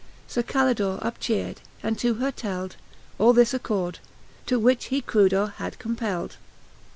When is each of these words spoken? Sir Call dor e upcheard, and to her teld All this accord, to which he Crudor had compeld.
Sir 0.27 0.41
Call 0.41 0.73
dor 0.73 0.95
e 0.95 0.99
upcheard, 1.05 1.57
and 1.83 1.95
to 1.99 2.15
her 2.15 2.31
teld 2.31 2.75
All 3.19 3.33
this 3.33 3.53
accord, 3.53 3.99
to 4.47 4.57
which 4.57 4.85
he 4.85 4.99
Crudor 4.99 5.53
had 5.57 5.77
compeld. 5.77 6.37